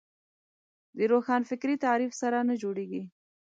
د 0.97 0.99
روښانفکري 1.11 1.75
تعریف 1.85 2.11
سره 2.21 2.37
نه 2.49 2.55
جوړېږي 2.61 3.03